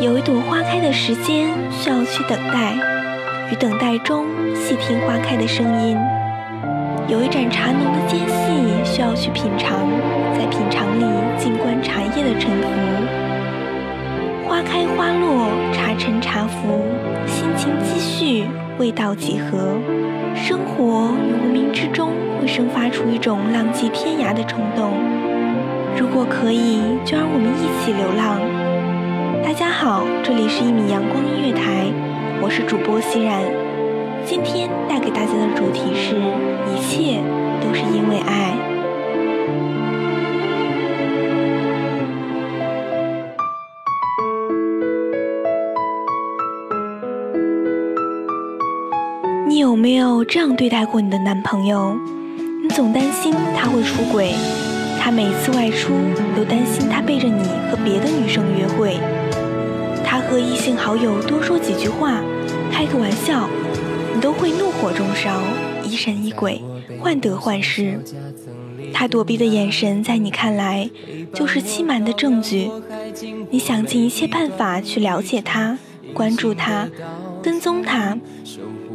[0.00, 2.74] 有一朵花开的时间需要去等待，
[3.50, 5.96] 与等待中细听花开的声音；
[7.06, 9.86] 有一盏茶浓的间隙需要去品尝，
[10.32, 11.04] 在品尝里
[11.36, 12.68] 静观茶叶的沉浮。
[14.48, 16.82] 花开花落，茶沉茶浮，
[17.26, 18.46] 心情积蓄，
[18.78, 19.76] 味道几何？
[20.34, 24.92] 生活与无名之中会生发出一种浪迹天涯的冲动。
[25.98, 28.55] 如果可以，就让我们一起流浪。
[29.46, 31.86] 大家好，这里是一米阳光音乐台，
[32.42, 33.40] 我是主播欣然。
[34.24, 37.22] 今天带给大家的主题是：一切
[37.62, 38.52] 都是因为爱。
[49.46, 51.96] 你有没有这样对待过你的男朋友？
[52.64, 54.32] 你总担心他会出轨，
[55.00, 55.92] 他每次外出
[56.36, 58.98] 都担心他背着你和别的女生约会。
[60.28, 62.20] 和异性好友多说几句话，
[62.70, 63.48] 开个玩笑，
[64.14, 65.40] 你都会怒火中烧，
[65.84, 66.60] 疑神疑鬼，
[67.00, 68.00] 患得患失。
[68.92, 70.90] 他躲避的眼神，在你看来
[71.32, 72.70] 就是欺瞒的证据。
[73.50, 75.78] 你想尽一切办法去了解他，
[76.12, 76.88] 关注他，
[77.42, 78.18] 跟踪他。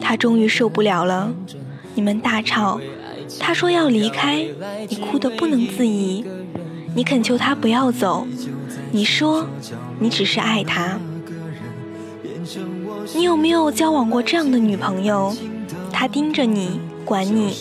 [0.00, 1.32] 他终于受不了了，
[1.94, 2.80] 你们大吵，
[3.38, 4.46] 他说要离开，
[4.88, 6.24] 你哭得不能自已。
[6.94, 8.26] 你恳求他不要走。
[8.90, 9.46] 你说，
[9.98, 10.98] 你只是爱他。
[13.14, 15.34] 你有没有交往过这样的女朋友？
[15.92, 17.54] 她盯着你，管你，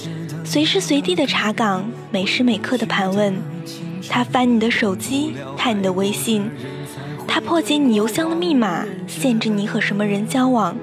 [0.45, 3.35] 随时随地的查岗，每时每刻的盘问。
[4.07, 6.49] 她翻你的手机，看你的微信，
[7.27, 10.75] 她破解你邮箱的密码，限制你和什么人交往。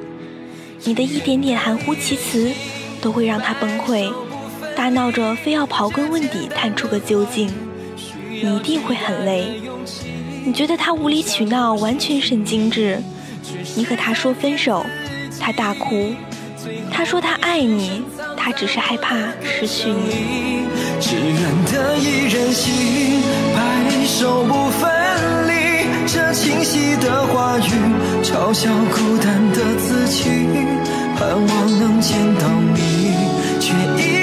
[0.85, 2.53] 你的一点点含糊其辞，
[3.01, 4.13] 都会让她崩溃，
[4.77, 7.51] 大闹着非要刨根问底，探出个究竟。
[8.29, 9.63] 你一定会很累。
[10.45, 13.03] 你觉得他无理取闹，完全神经质。
[13.77, 14.85] 你和他说分手，
[15.41, 16.15] 他大哭。
[16.91, 18.03] 他说他爱你，
[18.37, 20.65] 他只是害怕失去你。
[21.01, 23.23] 只愿得一人心，
[23.55, 24.91] 白首不分
[25.49, 25.53] 离。
[26.07, 27.71] 这清晰的话语，
[28.23, 30.31] 嘲笑孤单的自己。
[31.17, 33.13] 盼望能见到你，
[33.61, 34.14] 却一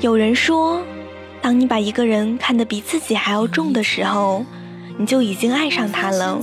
[0.00, 0.82] 有人说，
[1.42, 4.46] 当你把一个人看得比自己还要重的时候，
[4.96, 6.40] 你就已经爱上他了。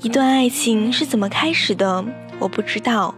[0.00, 2.02] 一段爱情是怎么开始的？
[2.38, 3.14] 我不知道，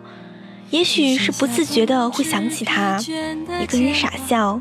[0.71, 2.99] 也许是不自觉的会想起他，
[3.63, 4.61] 一个人傻笑；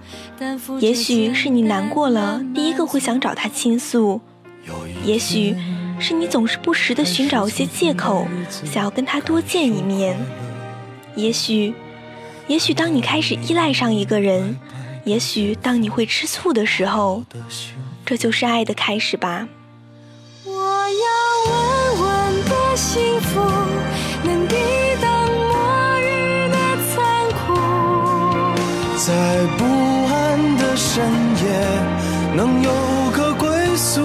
[0.79, 4.19] 也许是你难过了，第一个会想找他倾诉；
[5.03, 5.55] 也许
[5.99, 8.27] 是你总是不时的寻找一些借口，
[8.71, 10.15] 想要跟他多见一面；
[11.15, 11.73] 也许，
[12.45, 14.59] 也许当你开始依赖上一个人。
[15.03, 17.23] 也许当你会吃醋的时候，
[18.05, 19.47] 这就是爱的开始吧。
[20.45, 21.05] 我要
[21.51, 21.53] 稳
[22.01, 23.39] 稳的幸福，
[24.23, 24.55] 能抵
[25.01, 26.55] 挡末日的
[26.93, 26.95] 残
[27.31, 27.39] 酷，
[28.97, 29.07] 在
[29.57, 29.65] 不
[30.13, 31.03] 安的深
[31.43, 31.45] 夜
[32.35, 32.71] 能有
[33.11, 34.01] 个归宿。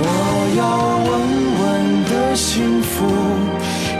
[0.00, 0.08] 我
[0.56, 0.62] 要
[1.08, 1.12] 稳
[1.60, 1.62] 稳
[2.04, 3.06] 的幸福，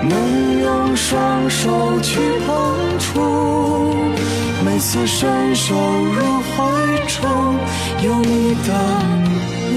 [0.03, 0.13] 能
[0.61, 3.54] 用双手去碰触。
[4.85, 6.63] 每次伸手入怀
[7.07, 7.57] 中，
[8.03, 8.69] 有你的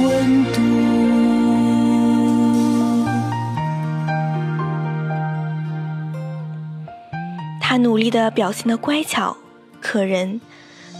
[0.03, 0.59] 温度。
[7.61, 9.37] 他努力的表现的乖巧、
[9.79, 10.41] 可人，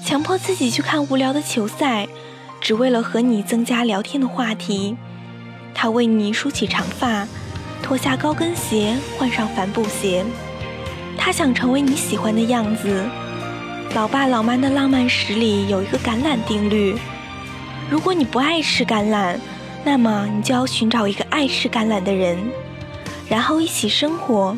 [0.06, 2.08] 强迫自己去看无聊的球赛，
[2.62, 4.96] 只为了和你增加聊天的话题。
[5.74, 7.28] 他为你梳起长发，
[7.84, 10.24] 脱下高跟鞋，换上帆布鞋。
[11.18, 13.04] 他想成为你喜欢的样子。
[13.98, 16.96] 老爸老妈的浪漫史里有一个橄榄定律：
[17.90, 19.40] 如果你不爱吃橄榄，
[19.84, 22.38] 那么你就要寻找一个爱吃橄榄的人，
[23.28, 24.56] 然后一起生活。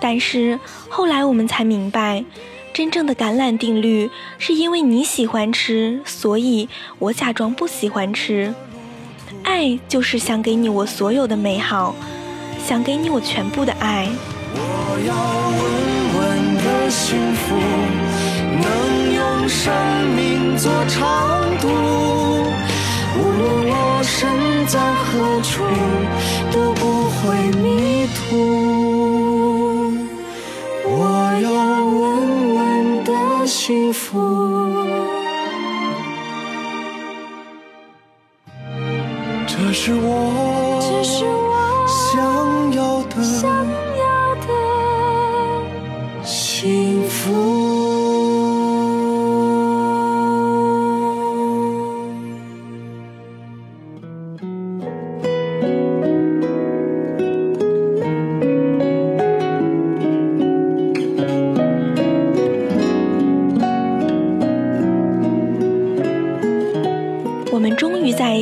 [0.00, 2.24] 但是后来我们才明白，
[2.74, 6.68] 真正的橄榄定律是因为你喜欢吃，所以
[6.98, 8.52] 我假装不喜欢吃。
[9.44, 11.94] 爱就是想给你我所有的美好，
[12.66, 14.08] 想给你我全部的爱。
[14.56, 15.87] 我要
[19.48, 19.72] 用生
[20.14, 21.68] 命做长度，
[23.16, 25.64] 无论我身在何处
[26.52, 28.18] 都不会迷途。
[30.84, 30.92] 我
[31.42, 31.48] 要
[31.82, 34.20] 稳稳的幸福，
[39.46, 43.14] 这是我，这是我想要的，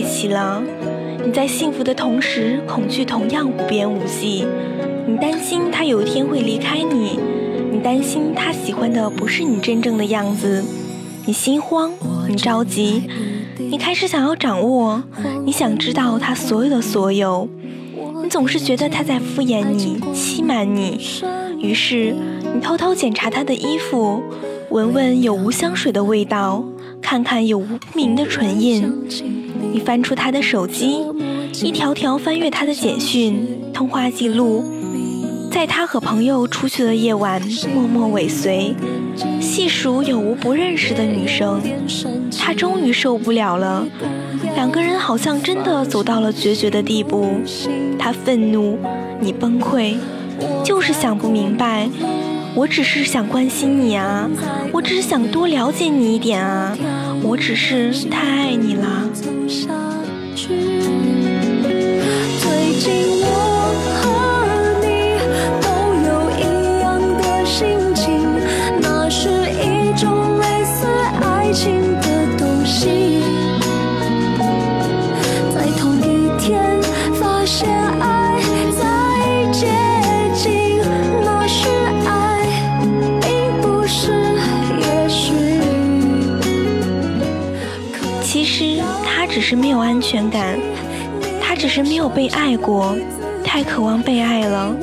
[0.07, 0.63] 起了。
[1.25, 4.47] 你在幸福的同时，恐惧同样无边无际。
[5.09, 7.19] 你担心他有一天会离开你，
[7.73, 10.65] 你担心他喜欢的不是你真正的样子。
[11.25, 11.91] 你心慌，
[12.29, 13.03] 你着急，
[13.59, 15.03] 你开始想要掌握，
[15.45, 17.49] 你想知道他所有的所有。
[18.23, 21.01] 你总是觉得他在敷衍你，欺瞒你。
[21.59, 22.15] 于是
[22.55, 24.23] 你偷偷检查他的衣服，
[24.71, 26.65] 闻闻有无香水的味道，
[27.03, 28.93] 看看有无不明的唇印。
[29.77, 31.05] 你翻出他的手机，
[31.63, 34.65] 一条条翻阅他的简讯、通话记录，
[35.51, 37.43] 在他和朋友出去的夜晚，
[37.75, 38.75] 默默尾随，
[39.39, 41.61] 细数有无不认识的女生。
[42.39, 43.85] 他终于受不了了，
[44.55, 47.29] 两个人好像真的走到了决绝的地步。
[47.99, 48.79] 他愤怒，
[49.21, 49.97] 你崩溃，
[50.65, 51.87] 就是想不明白。
[52.55, 54.27] 我只是想关心你啊，
[54.73, 56.75] 我只是想多了解你一点啊，
[57.27, 59.86] 我只是太爱你了。
[91.77, 92.97] 人没有被爱过，
[93.45, 94.75] 太渴望被爱了。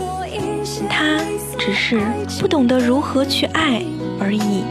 [0.87, 1.17] 他
[1.57, 1.99] 只是
[2.39, 3.81] 不懂得如何去爱
[4.19, 4.63] 而已。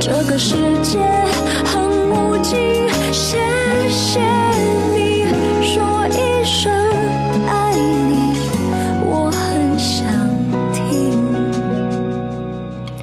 [0.00, 0.98] 这个世界
[1.64, 2.58] 很无情，
[3.12, 3.38] 谢
[3.88, 4.20] 谢
[4.92, 5.26] 你
[5.62, 6.72] 说一声
[7.46, 8.34] 爱你，
[9.04, 10.04] 我很想
[10.74, 11.16] 听。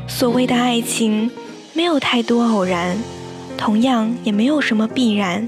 [0.06, 1.31] 所谓的爱情，
[1.71, 2.98] 没有太多偶然，
[3.57, 5.48] 同样也没有什么必然，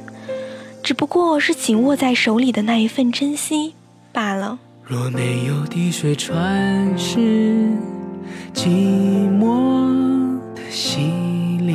[0.85, 3.73] 只不过是紧握在手里的那一份珍惜
[4.13, 4.59] 罢了。
[4.83, 7.17] 若没有滴水穿石，
[8.53, 8.67] 寂
[9.39, 10.99] 寞的洗
[11.59, 11.73] 礼，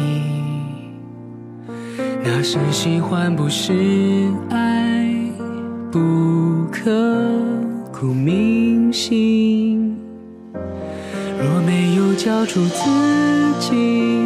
[2.22, 5.12] 那是喜欢不是爱，
[5.90, 7.26] 不刻
[7.92, 9.98] 骨铭心。
[10.54, 12.84] 若没有交出自
[13.58, 14.19] 己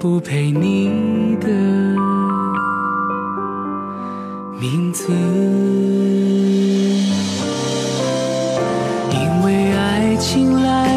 [0.00, 1.46] 不配你的
[4.58, 5.12] 名字。
[9.12, 10.89] 因为爱情来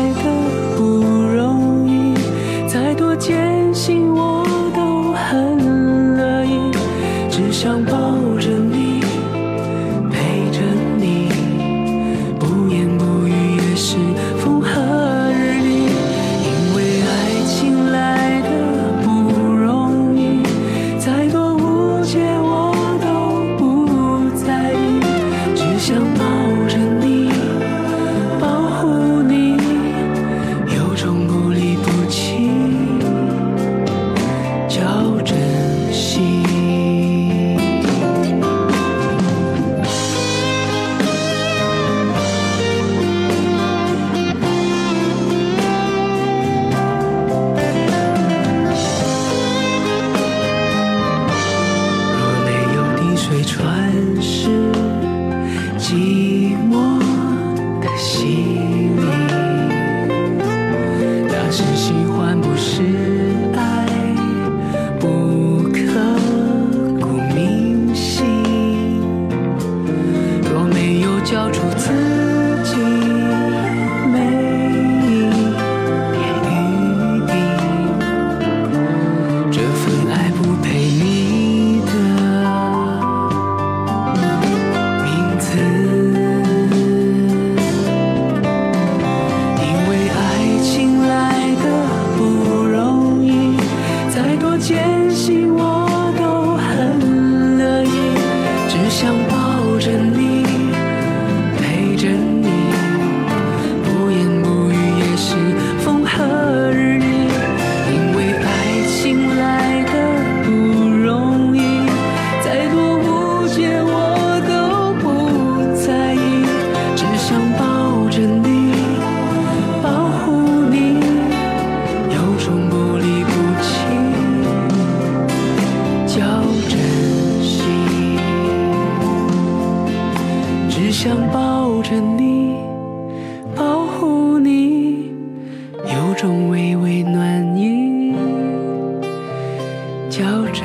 [140.15, 140.63] 叫珍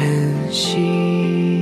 [0.52, 1.57] 惜。